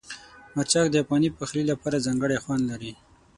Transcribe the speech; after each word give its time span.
مرچک 0.55 0.85
د 0.91 0.95
افغاني 1.03 1.29
پخلي 1.39 1.63
لپاره 1.71 2.03
ځانګړی 2.05 2.41
خوند 2.43 2.63
لري. 2.71 2.91